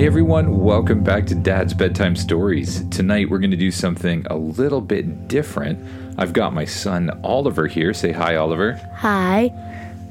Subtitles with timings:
[0.00, 2.88] Hey everyone, welcome back to Dad's Bedtime Stories.
[2.88, 5.78] Tonight we're going to do something a little bit different.
[6.16, 7.92] I've got my son Oliver here.
[7.92, 8.80] Say hi, Oliver.
[8.94, 9.52] Hi.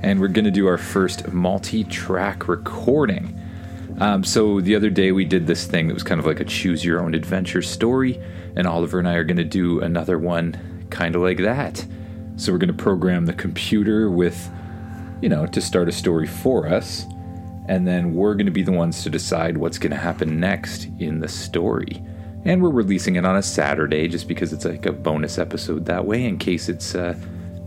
[0.04, 3.36] And we're going to do our first multi track recording.
[4.00, 6.46] Um, so the other day we did this thing that was kind of like a
[6.46, 8.22] choose your own adventure story,
[8.56, 11.84] and Oliver and I are going to do another one kind of like that.
[12.36, 14.52] So we're going to program the computer with,
[15.20, 17.08] you know, to start a story for us
[17.70, 20.90] and then we're going to be the ones to decide what's going to happen next
[20.98, 22.04] in the story.
[22.44, 26.04] And we're releasing it on a Saturday just because it's like a bonus episode that
[26.04, 27.16] way, in case it's uh,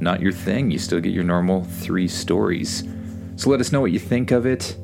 [0.00, 0.72] not your thing.
[0.72, 2.82] You still get your normal three stories.
[3.36, 4.76] So let us know what you think of it,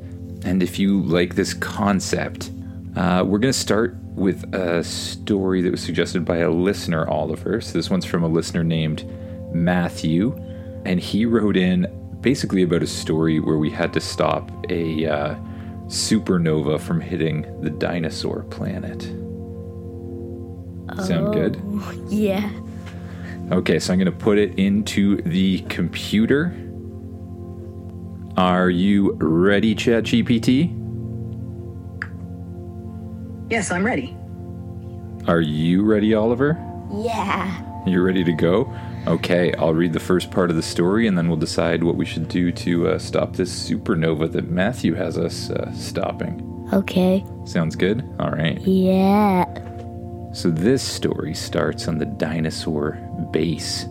[0.44, 2.52] and if you like this concept.
[2.94, 7.60] Uh, we're going to start with a story that was suggested by a listener, Oliver.
[7.60, 9.04] So this one's from a listener named
[9.52, 10.36] Matthew,
[10.84, 11.86] and he wrote in
[12.20, 15.34] basically about a story where we had to stop a uh,
[15.86, 19.02] supernova from hitting the dinosaur planet.
[21.04, 21.62] Sound good?
[21.64, 22.50] Oh, Yeah.
[23.52, 26.54] Okay, so I'm going to put it into the computer.
[28.36, 30.74] Are you ready, ChatGPT?
[33.50, 34.16] Yes, I'm ready.
[35.26, 36.58] Are you ready, Oliver?
[36.92, 37.84] Yeah.
[37.86, 38.64] You ready to go?
[39.06, 42.04] Okay, I'll read the first part of the story and then we'll decide what we
[42.04, 46.44] should do to uh, stop this supernova that Matthew has us uh, stopping.
[46.72, 47.24] Okay.
[47.44, 48.04] Sounds good?
[48.18, 48.60] All right.
[48.60, 49.44] Yeah.
[50.32, 52.92] So this story starts on the dinosaur
[53.30, 53.86] base.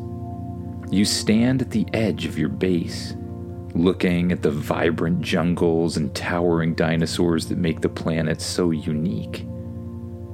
[0.90, 3.16] You stand at the edge of your base,
[3.74, 9.46] looking at the vibrant jungles and towering dinosaurs that make the planet so unique.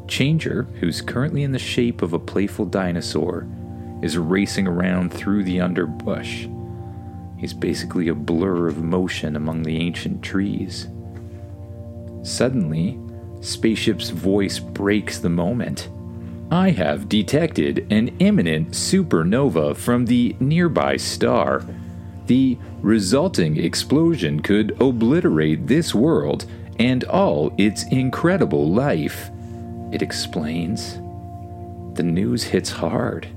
[0.07, 3.47] Changer, who's currently in the shape of a playful dinosaur,
[4.03, 6.47] is racing around through the underbrush.
[7.37, 10.87] He's basically a blur of motion among the ancient trees.
[12.21, 12.99] Suddenly,
[13.39, 15.89] Spaceship's voice breaks the moment.
[16.51, 21.65] I have detected an imminent supernova from the nearby star.
[22.27, 26.45] The resulting explosion could obliterate this world
[26.77, 29.31] and all its incredible life.
[29.91, 30.95] It explains.
[31.95, 33.27] The news hits hard.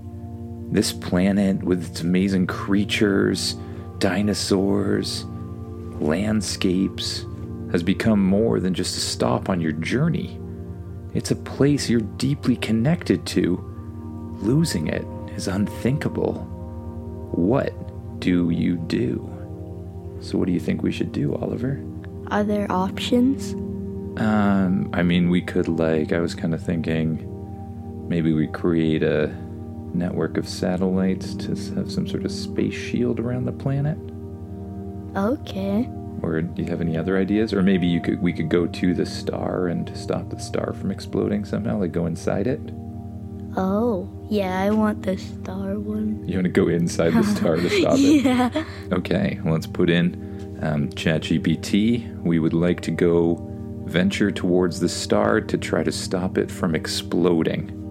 [0.71, 3.57] This planet, with its amazing creatures,
[3.99, 5.25] dinosaurs,
[6.01, 7.25] landscapes,
[7.73, 10.41] has become more than just a stop on your journey.
[11.15, 13.63] It's a place you're deeply connected to.
[14.41, 15.05] Losing it
[15.35, 16.35] is unthinkable.
[17.33, 17.73] What
[18.21, 19.33] do you do?
[20.21, 21.83] So, what do you think we should do, Oliver?
[22.29, 23.55] Are there options?
[24.21, 27.33] Um, I mean, we could, like, I was kind of thinking
[28.09, 29.35] maybe we create a
[29.97, 33.99] network of satellites to have some sort of space shield around the planet.
[35.17, 35.89] Okay.
[36.23, 37.53] Or do you have any other ideas?
[37.53, 40.91] Or maybe you could we could go to the star and stop the star from
[40.91, 42.61] exploding somehow, like go inside it.
[43.59, 46.27] Oh, yeah, I want the star one.
[46.29, 48.25] You want to go inside the star to stop it?
[48.25, 48.65] Yeah.
[48.93, 52.23] Okay, let's put in um, ChatGPT.
[52.23, 53.37] We would like to go
[53.87, 57.86] venture towards the star to try to stop it from exploding.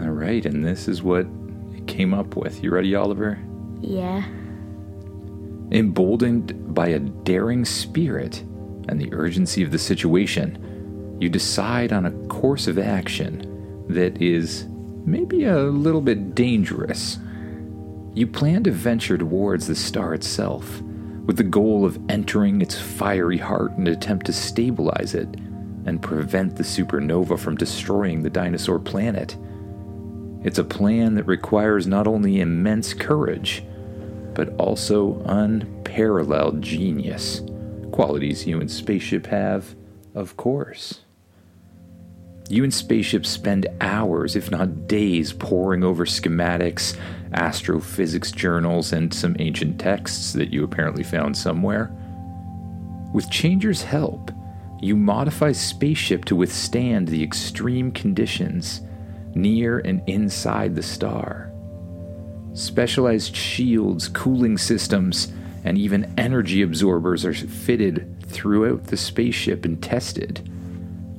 [0.00, 1.26] All right, and this is what
[1.74, 2.62] it came up with.
[2.62, 3.38] You ready, Oliver?
[3.80, 4.24] Yeah.
[5.70, 8.40] Emboldened by a daring spirit
[8.88, 14.66] and the urgency of the situation, you decide on a course of action that is
[15.04, 17.18] maybe a little bit dangerous.
[18.14, 20.80] You plan to venture towards the star itself,
[21.26, 25.28] with the goal of entering its fiery heart and attempt to stabilize it
[25.86, 29.36] and prevent the supernova from destroying the dinosaur planet.
[30.44, 33.64] It's a plan that requires not only immense courage,
[34.34, 37.42] but also unparalleled genius.
[37.90, 39.74] Qualities you and Spaceship have,
[40.14, 41.00] of course.
[42.48, 46.96] You and Spaceship spend hours, if not days, poring over schematics,
[47.34, 51.90] astrophysics journals, and some ancient texts that you apparently found somewhere.
[53.12, 54.30] With Changer's help,
[54.80, 58.82] you modify Spaceship to withstand the extreme conditions
[59.34, 61.52] near and inside the star.
[62.54, 65.32] Specialized shields, cooling systems,
[65.64, 70.48] and even energy absorbers are fitted throughout the spaceship and tested,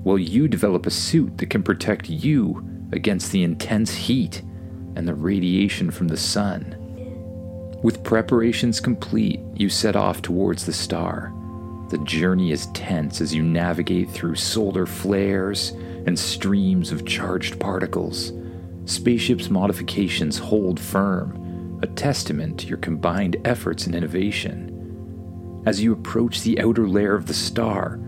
[0.04, 4.42] while you develop a suit that can protect you against the intense heat
[4.96, 6.76] and the radiation from the sun.
[7.84, 11.34] With preparations complete, you set off towards the star.
[11.90, 15.74] The journey is tense as you navigate through solar flares
[16.06, 18.34] and streams of charged particles.
[18.86, 25.62] Spaceship's modifications hold firm, a testament to your combined efforts and innovation.
[25.66, 28.00] As you approach the outer layer of the star,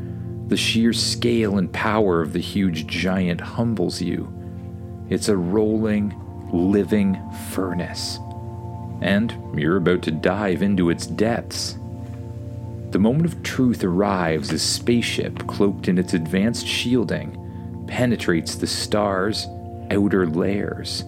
[0.52, 4.28] The sheer scale and power of the huge giant humbles you.
[5.10, 6.14] It's a rolling,
[6.52, 7.18] living
[7.52, 8.20] furnace.
[9.00, 11.78] And you're about to dive into its depths.
[12.90, 17.38] The moment of truth arrives as Spaceship, cloaked in its advanced shielding,
[17.92, 19.46] penetrates the star's
[19.92, 21.04] outer layers.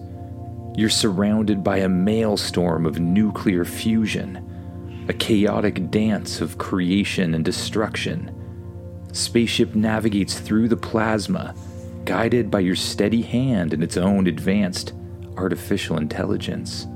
[0.76, 8.30] You're surrounded by a maelstrom of nuclear fusion, a chaotic dance of creation and destruction.
[9.12, 11.54] Spaceship navigates through the plasma,
[12.04, 14.92] guided by your steady hand and its own advanced
[15.38, 16.86] artificial intelligence.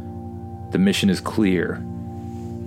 [0.70, 1.82] The mission is clear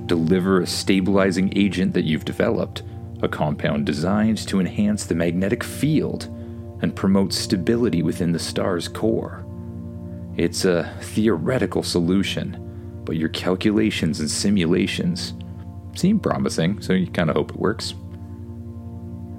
[0.07, 2.81] deliver a stabilizing agent that you've developed,
[3.21, 6.27] a compound designed to enhance the magnetic field
[6.81, 9.45] and promotes stability within the star's core.
[10.37, 15.33] It's a theoretical solution, but your calculations and simulations
[15.95, 17.93] seem promising, so you kind of hope it works.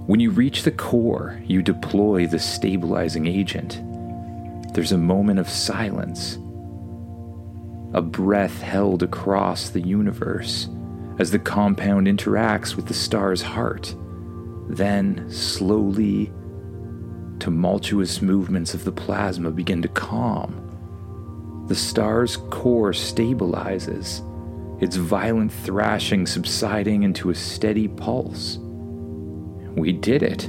[0.07, 3.81] When you reach the core, you deploy the stabilizing agent.
[4.75, 6.39] There's a moment of silence,
[7.95, 10.69] a breath held across the universe
[11.19, 13.95] as the compound interacts with the star's heart.
[14.69, 16.33] Then, slowly,
[17.43, 20.55] tumultuous movements of the plasma begin to calm.
[21.67, 24.23] The star's core stabilizes,
[24.81, 28.59] its violent thrashing subsiding into a steady pulse.
[29.75, 30.49] We did it.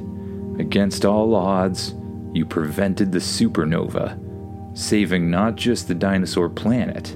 [0.60, 1.95] Against all odds,
[2.31, 7.16] you prevented the supernova, saving not just the dinosaur planet,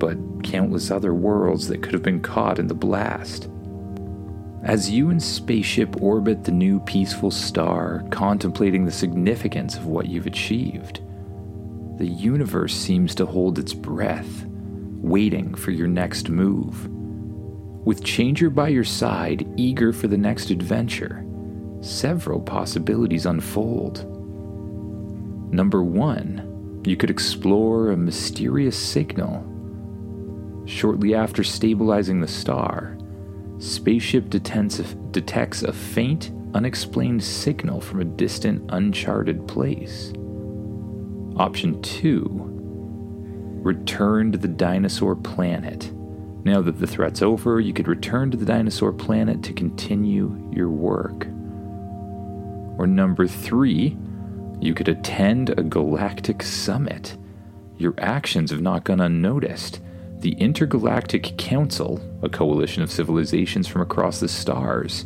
[0.00, 3.48] but countless other worlds that could have been caught in the blast.
[4.66, 10.26] As you and Spaceship orbit the new peaceful star, contemplating the significance of what you've
[10.26, 11.02] achieved,
[11.98, 14.44] the universe seems to hold its breath,
[14.96, 16.88] waiting for your next move.
[17.86, 21.24] With Changer by your side, eager for the next adventure,
[21.80, 23.98] several possibilities unfold.
[25.54, 29.44] Number one, you could explore a mysterious signal.
[30.66, 32.95] Shortly after stabilizing the star,
[33.58, 40.12] Spaceship detects a, faint, unexplained signal from a distant, uncharted place.
[41.36, 42.52] Option 2
[43.62, 45.90] Return to the dinosaur planet.
[46.44, 50.68] Now that the threat's over, you could return to the dinosaur planet to continue your
[50.68, 51.26] work.
[52.78, 53.96] Or number 3
[54.60, 57.16] You could attend a galactic summit.
[57.78, 59.80] Your actions have not gone unnoticed
[60.20, 65.04] the Intergalactic Council, a coalition of civilizations from across the stars,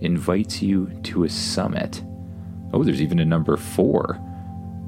[0.00, 2.02] invites you to a summit.
[2.72, 4.20] Oh, there's even a number four.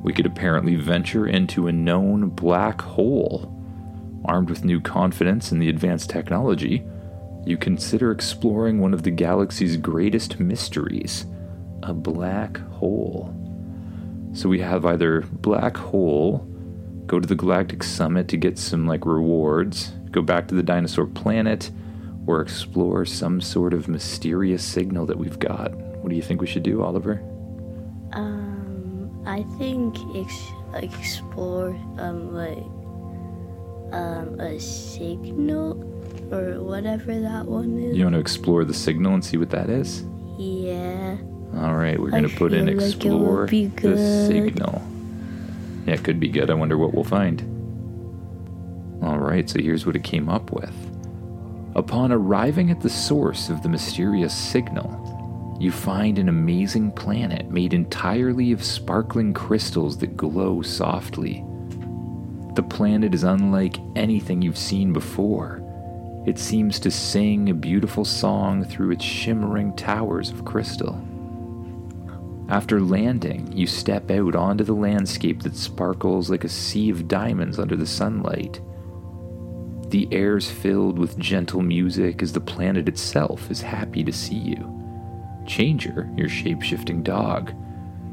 [0.03, 3.59] We could apparently venture into a known black hole.
[4.25, 6.85] Armed with new confidence in the advanced technology,
[7.45, 11.27] you consider exploring one of the galaxy's greatest mysteries
[11.83, 13.35] a black hole.
[14.35, 16.47] So we have either black hole,
[17.06, 21.06] go to the Galactic Summit to get some like rewards, go back to the dinosaur
[21.06, 21.70] planet,
[22.26, 25.75] or explore some sort of mysterious signal that we've got.
[25.75, 27.22] What do you think we should do, Oliver?
[28.12, 32.64] Um, I think ex- explore um like
[33.93, 35.82] um a signal
[36.32, 37.96] or whatever that one is.
[37.96, 40.04] You want to explore the signal and see what that is?
[40.38, 41.16] Yeah.
[41.56, 44.82] All right, we're going to put in like explore the signal.
[45.87, 46.51] Yeah, it could be good.
[46.51, 47.41] I wonder what we'll find.
[49.03, 50.75] All right, so here's what it came up with.
[51.75, 57.73] Upon arriving at the source of the mysterious signal, you find an amazing planet made
[57.75, 61.45] entirely of sparkling crystals that glow softly.
[62.55, 65.62] The planet is unlike anything you've seen before.
[66.27, 71.03] It seems to sing a beautiful song through its shimmering towers of crystal.
[72.52, 77.59] After landing, you step out onto the landscape that sparkles like a sea of diamonds
[77.59, 78.61] under the sunlight.
[79.88, 85.42] The air's filled with gentle music as the planet itself is happy to see you.
[85.47, 87.54] Changer, your shape shifting dog,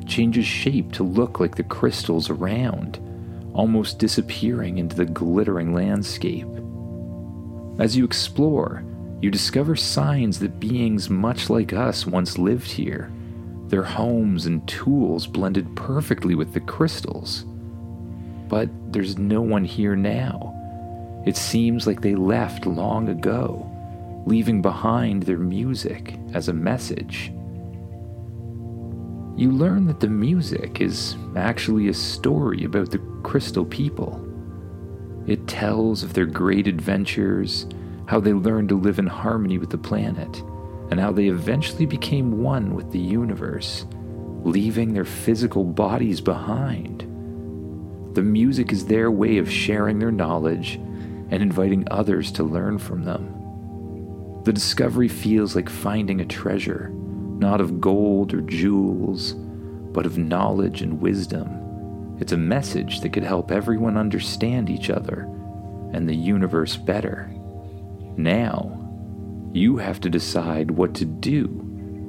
[0.08, 2.98] changes shape to look like the crystals around,
[3.54, 6.48] almost disappearing into the glittering landscape.
[7.78, 8.86] As you explore,
[9.22, 13.12] you discover signs that beings much like us once lived here.
[13.70, 17.46] Their homes and tools blended perfectly with the crystals.
[18.48, 20.56] But there's no one here now.
[21.28, 23.70] It seems like they left long ago,
[24.26, 27.32] leaving behind their music as a message.
[29.36, 34.26] You learn that the music is actually a story about the crystal people.
[35.28, 37.68] It tells of their great adventures,
[38.08, 40.42] how they learned to live in harmony with the planet,
[40.92, 43.86] and how they eventually became one with the universe,
[44.44, 47.02] leaving their physical bodies behind.
[48.16, 50.76] The music is their way of sharing their knowledge
[51.32, 54.42] and inviting others to learn from them.
[54.46, 59.34] The discovery feels like finding a treasure, not of gold or jewels,
[59.94, 62.18] but of knowledge and wisdom.
[62.20, 65.22] It's a message that could help everyone understand each other
[65.94, 67.30] and the universe better.
[68.18, 68.79] Now,
[69.54, 71.48] you have to decide what to do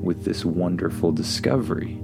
[0.02, 2.00] with this wonderful discovery.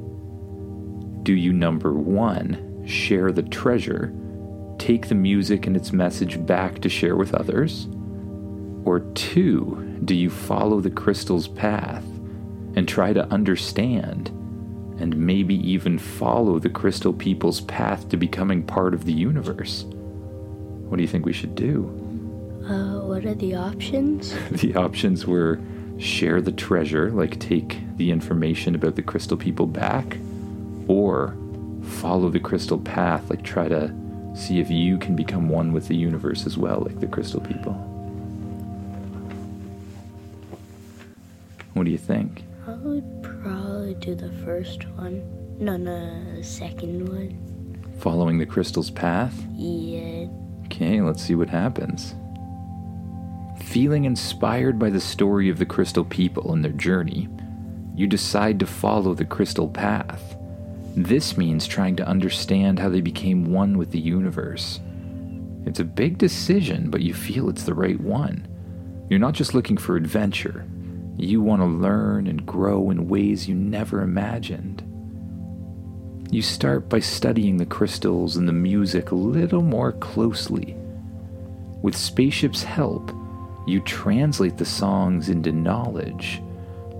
[1.22, 4.14] Do you, number one, share the treasure,
[4.78, 7.88] take the music and its message back to share with others?
[8.84, 12.04] Or two, do you follow the crystal's path
[12.76, 14.28] and try to understand
[14.98, 19.84] and maybe even follow the crystal people's path to becoming part of the universe?
[19.84, 22.05] What do you think we should do?
[22.68, 24.34] Uh, what are the options?
[24.50, 25.60] the options were
[25.98, 30.18] share the treasure, like take the information about the crystal people back,
[30.88, 31.36] or
[31.82, 33.94] follow the crystal path, like try to
[34.34, 37.72] see if you can become one with the universe as well, like the crystal people.
[41.74, 42.42] What do you think?
[42.66, 45.22] I would probably do the first one.
[45.58, 47.94] No, no, the second one.
[47.98, 49.34] Following the crystal's path?
[49.54, 50.26] Yeah.
[50.64, 52.14] Okay, let's see what happens.
[53.76, 57.28] Feeling inspired by the story of the crystal people and their journey,
[57.94, 60.34] you decide to follow the crystal path.
[60.96, 64.80] This means trying to understand how they became one with the universe.
[65.66, 68.48] It's a big decision, but you feel it's the right one.
[69.10, 70.64] You're not just looking for adventure,
[71.18, 74.82] you want to learn and grow in ways you never imagined.
[76.30, 80.74] You start by studying the crystals and the music a little more closely.
[81.82, 83.12] With Spaceship's help,
[83.66, 86.40] you translate the songs into knowledge,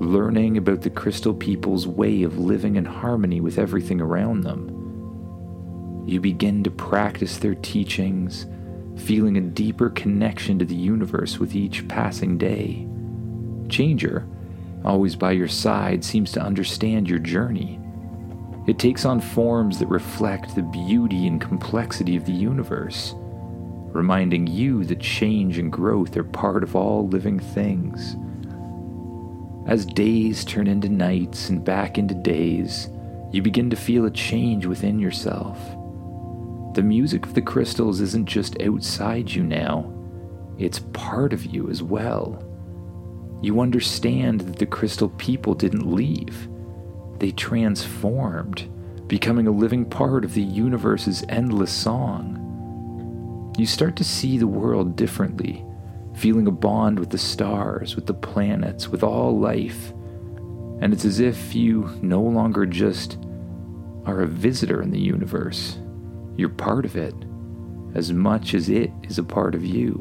[0.01, 6.05] learning about the crystal people's way of living in harmony with everything around them.
[6.07, 8.47] You begin to practice their teachings,
[8.97, 12.87] feeling a deeper connection to the universe with each passing day.
[13.69, 14.27] Changer,
[14.85, 17.81] always by your side, seems to understand your journey.
[18.67, 23.15] It takes on forms that reflect the beauty and complexity of the universe,
[23.97, 28.17] reminding you that change and growth are part of all living things.
[29.67, 32.89] As days turn into nights and back into days,
[33.33, 35.59] you begin to feel a change within yourself.
[36.75, 39.93] The music of the crystals isn't just outside you now,
[40.59, 42.43] it's part of you as well.
[43.43, 46.49] You understand that the crystal people didn't leave
[47.19, 48.69] they transformed,
[49.07, 52.43] becoming a living part of the universe's endless song.
[53.57, 55.65] You start to see the world differently,
[56.15, 59.93] feeling a bond with the stars, with the planets, with all life.
[60.81, 63.19] And it's as if you no longer just
[64.05, 65.79] are a visitor in the universe.
[66.37, 67.15] You're part of it,
[67.95, 69.95] as much as it is a part of you.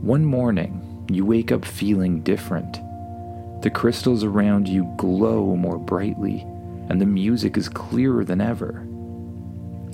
[0.00, 2.78] One morning, you wake up feeling different
[3.62, 6.40] the crystals around you glow more brightly,
[6.88, 8.86] and the music is clearer than ever.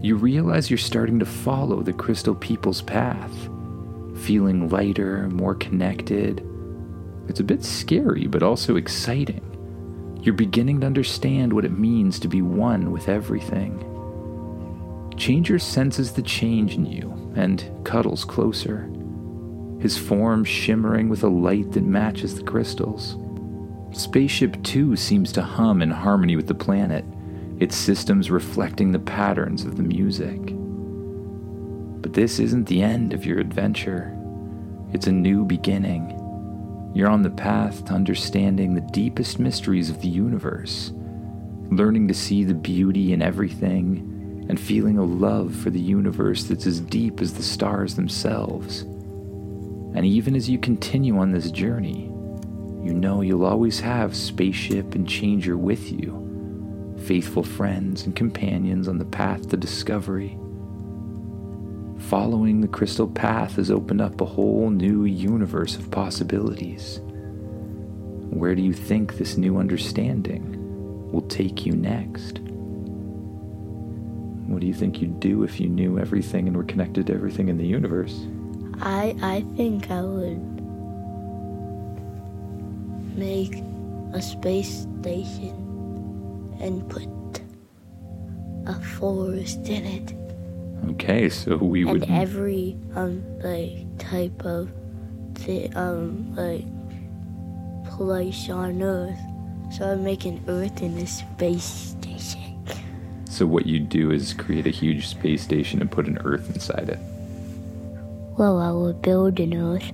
[0.02, 3.32] You realize you're starting to follow the crystal people's path,
[4.16, 6.46] feeling lighter, more connected.
[7.28, 9.42] It's a bit scary, but also exciting.
[10.22, 13.82] You're beginning to understand what it means to be one with everything.
[15.16, 18.90] Changer senses the change in you and cuddles closer,
[19.80, 23.16] his form shimmering with a light that matches the crystals.
[23.92, 27.04] Spaceship too seems to hum in harmony with the planet,
[27.58, 30.40] its systems reflecting the patterns of the music.
[32.02, 34.16] But this isn't the end of your adventure,
[34.92, 36.12] it's a new beginning.
[36.94, 40.92] You're on the path to understanding the deepest mysteries of the universe,
[41.70, 46.66] learning to see the beauty in everything, and feeling a love for the universe that's
[46.66, 48.82] as deep as the stars themselves.
[49.94, 52.04] And even as you continue on this journey,
[52.82, 56.25] you know you'll always have Spaceship and Changer with you,
[57.06, 60.36] faithful friends and companions on the path to discovery.
[61.98, 67.00] Following the crystal path has opened up a whole new universe of possibilities.
[68.30, 72.40] Where do you think this new understanding will take you next?
[74.48, 77.48] What do you think you'd do if you knew everything and were connected to everything
[77.48, 78.26] in the universe?
[78.80, 80.42] I I think I would
[83.16, 83.62] make
[84.12, 85.65] a space station
[86.60, 87.08] and put
[88.66, 90.14] a forest in it.
[90.92, 92.10] Okay, so we and would.
[92.10, 94.70] every um like type of
[95.46, 96.64] the um like
[97.96, 99.18] place on Earth.
[99.72, 102.46] So I'm making Earth in a space station.
[103.28, 106.88] So, what you do is create a huge space station and put an Earth inside
[106.88, 106.98] it.
[108.38, 109.92] Well, I will build an Earth.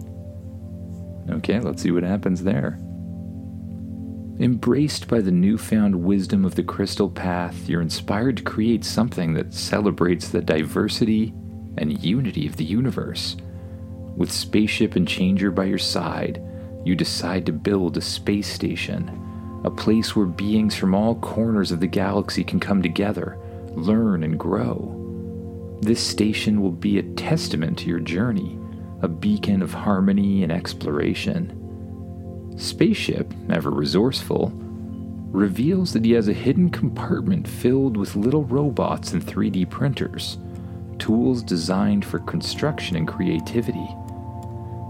[1.29, 2.79] Okay, let's see what happens there.
[4.41, 9.53] Embraced by the newfound wisdom of the crystal path, you're inspired to create something that
[9.53, 11.35] celebrates the diversity
[11.77, 13.37] and unity of the universe.
[14.17, 16.43] With Spaceship and Changer by your side,
[16.85, 21.81] you decide to build a space station, a place where beings from all corners of
[21.81, 23.39] the galaxy can come together,
[23.75, 24.99] learn, and grow.
[25.83, 28.59] This station will be a testament to your journey,
[29.03, 31.59] a beacon of harmony and exploration.
[32.57, 34.53] Spaceship, ever resourceful,
[35.33, 40.39] reveals that he has a hidden compartment filled with little robots and 3D printers,
[40.99, 43.89] tools designed for construction and creativity.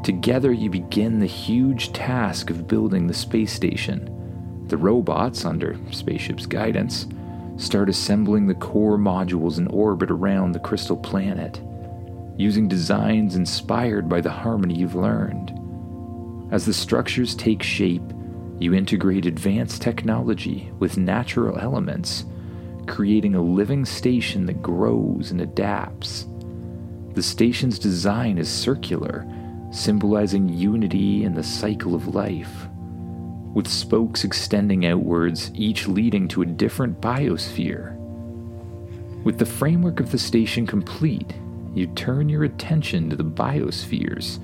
[0.03, 4.65] Together, you begin the huge task of building the space station.
[4.67, 7.07] The robots, under Spaceship's guidance,
[7.57, 11.63] start assembling the core modules in orbit around the crystal planet,
[12.37, 15.57] using designs inspired by the harmony you've learned.
[16.53, 18.03] As the structures take shape,
[18.59, 22.27] you integrate advanced technology with natural elements,
[22.87, 26.27] creating a living station that grows and adapts.
[27.15, 29.27] The station's design is circular,
[29.71, 32.69] symbolizing unity and the cycle of life,
[33.55, 37.97] with spokes extending outwards, each leading to a different biosphere.
[39.25, 41.33] With the framework of the station complete,
[41.75, 44.39] you turn your attention to the biospheres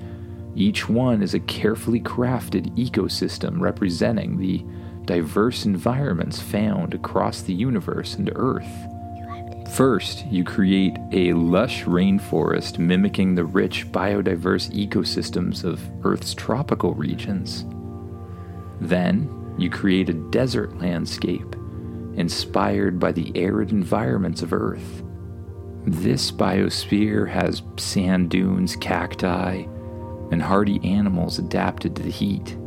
[0.59, 4.65] each one is a carefully crafted ecosystem representing the
[5.05, 8.67] diverse environments found across the universe and Earth.
[9.73, 17.65] First, you create a lush rainforest mimicking the rich biodiverse ecosystems of Earth's tropical regions.
[18.81, 21.55] Then, you create a desert landscape
[22.15, 25.03] inspired by the arid environments of Earth.
[25.85, 29.65] This biosphere has sand dunes, cacti,
[30.31, 32.57] and hardy animals adapted to the heat.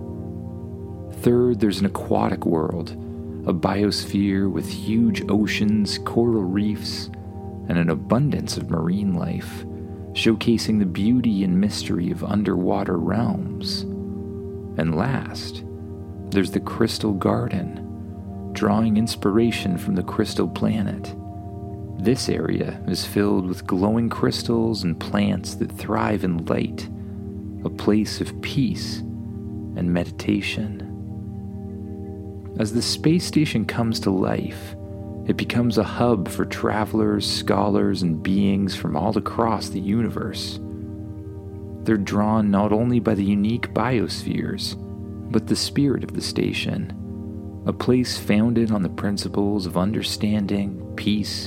[1.23, 2.91] Third, there's an aquatic world,
[3.47, 7.11] a biosphere with huge oceans, coral reefs,
[7.69, 9.65] and an abundance of marine life,
[10.13, 13.83] showcasing the beauty and mystery of underwater realms.
[14.79, 15.65] And last,
[16.31, 21.15] there's the Crystal Garden, drawing inspiration from the Crystal Planet.
[22.03, 26.89] This area is filled with glowing crystals and plants that thrive in light
[27.65, 30.89] a place of peace and meditation.
[32.59, 34.75] As the space station comes to life,
[35.27, 40.59] it becomes a hub for travelers, scholars, and beings from all across the universe.
[41.85, 44.77] They're drawn not only by the unique biospheres,
[45.31, 46.93] but the spirit of the station,
[47.67, 51.47] a place founded on the principles of understanding, peace,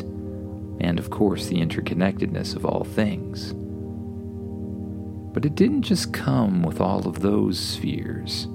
[0.79, 3.53] and of course the interconnectedness of all things.
[5.35, 8.47] But it didn't just come with all of those spheres.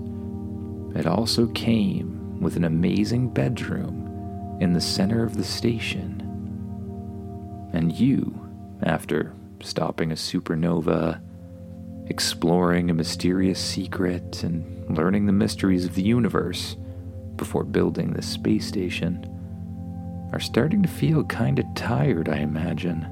[0.96, 6.22] It also came with an amazing bedroom in the center of the station.
[7.74, 8.48] And you,
[8.82, 11.20] after stopping a supernova,
[12.06, 16.76] exploring a mysterious secret, and learning the mysteries of the universe
[17.36, 19.26] before building this space station,
[20.32, 23.06] are starting to feel kinda tired, I imagine.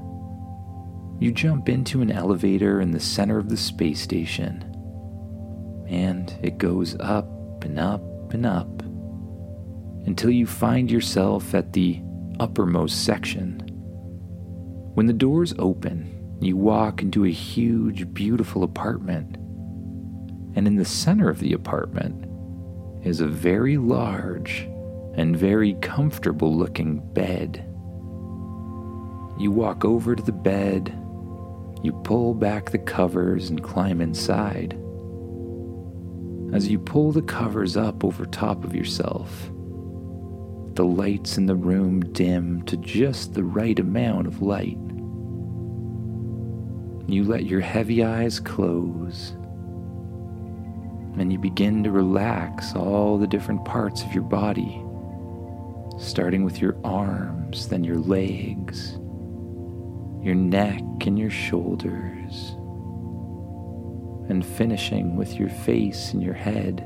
[1.19, 4.63] You jump into an elevator in the center of the space station,
[5.89, 8.81] and it goes up and up and up
[10.05, 12.01] until you find yourself at the
[12.39, 13.59] uppermost section.
[14.93, 19.35] When the doors open, you walk into a huge, beautiful apartment,
[20.55, 22.25] and in the center of the apartment
[23.05, 24.69] is a very large
[25.15, 27.65] and very comfortable looking bed.
[29.37, 30.95] You walk over to the bed
[31.81, 34.73] you pull back the covers and climb inside.
[36.53, 39.49] As you pull the covers up over top of yourself,
[40.73, 44.77] the lights in the room dim to just the right amount of light.
[47.07, 49.31] You let your heavy eyes close,
[51.17, 54.83] and you begin to relax all the different parts of your body,
[55.97, 58.97] starting with your arms, then your legs
[60.21, 62.51] your neck and your shoulders,
[64.29, 66.81] and finishing with your face and your head.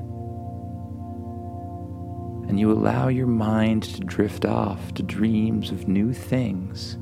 [2.47, 6.95] And you allow your mind to drift off to dreams of new things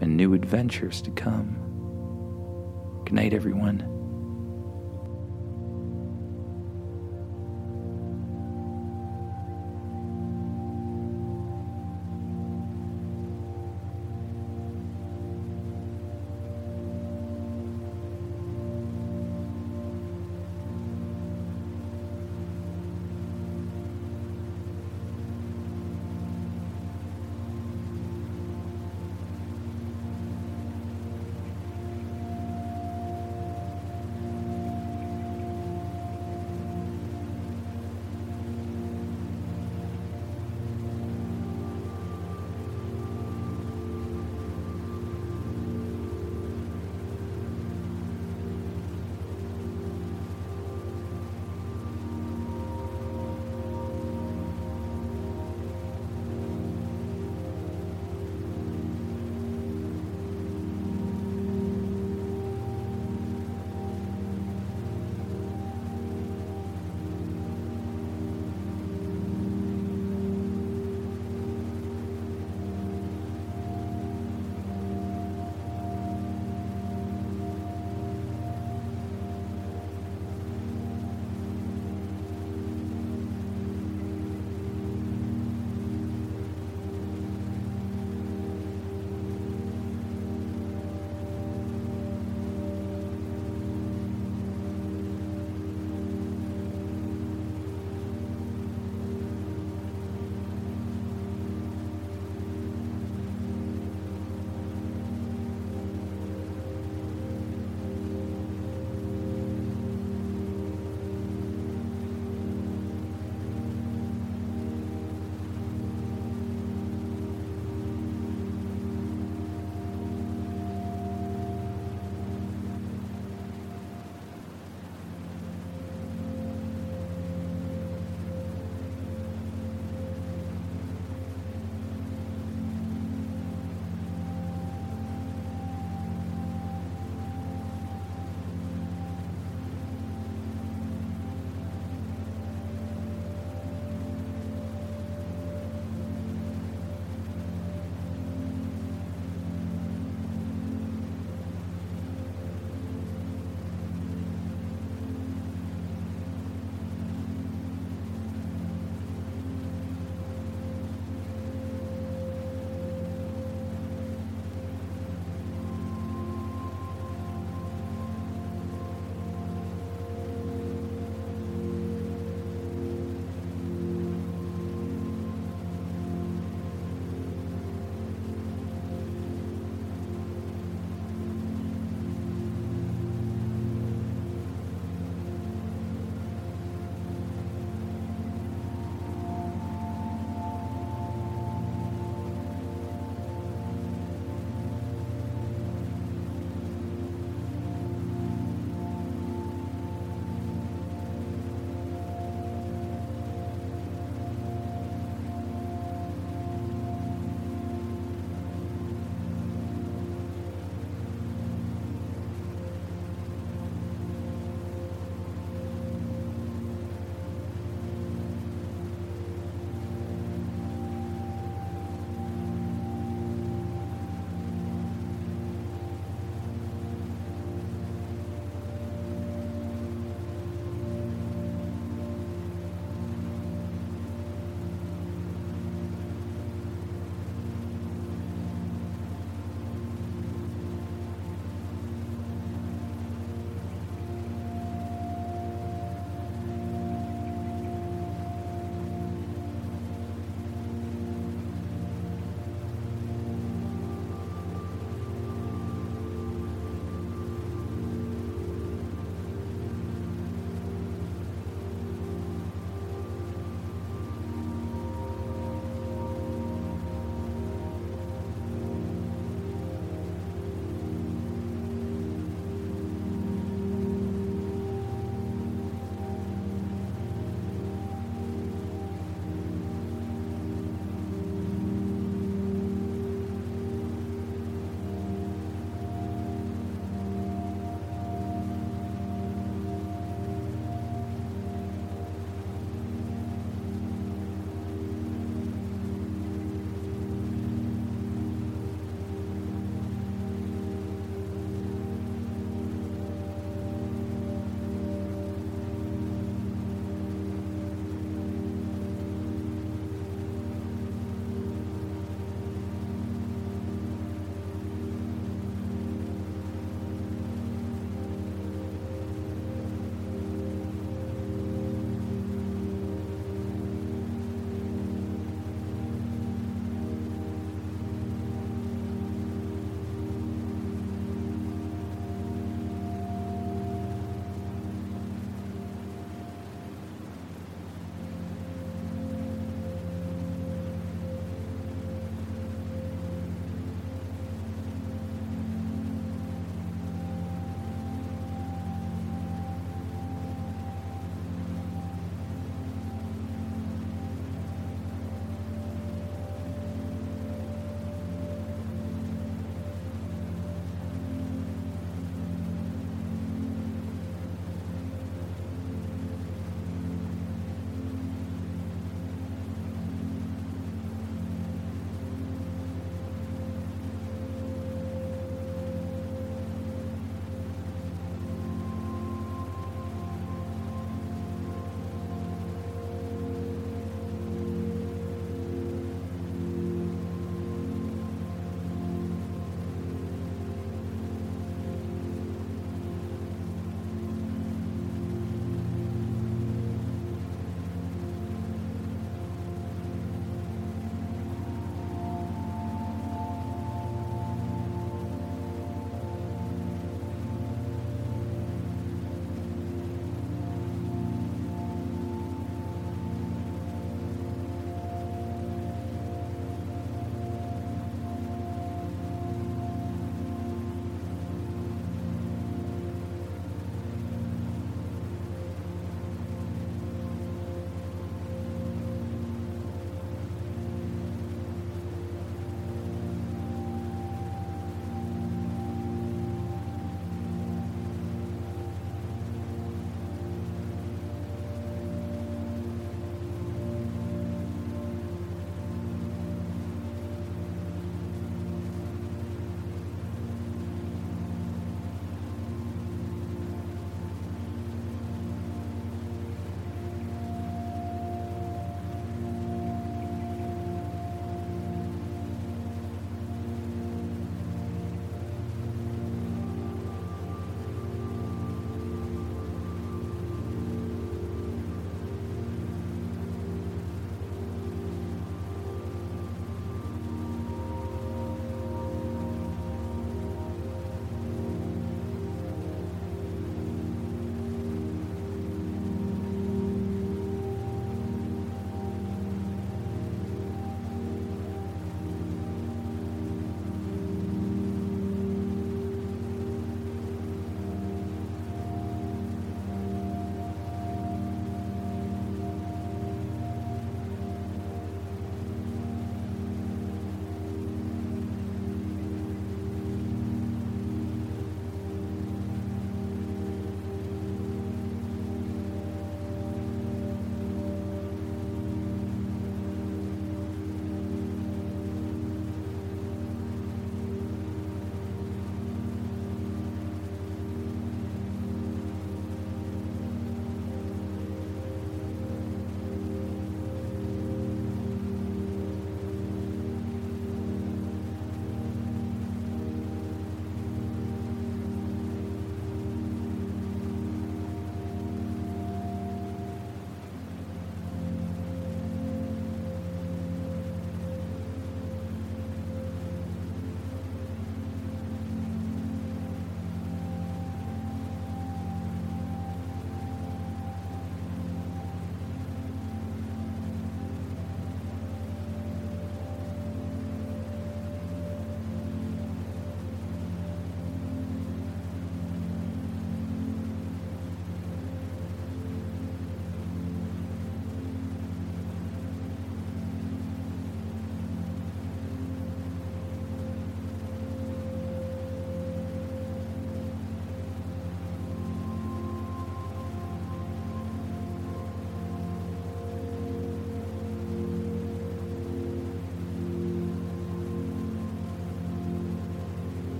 [0.00, 1.62] and new adventures to come.
[3.04, 3.95] Good night, everyone.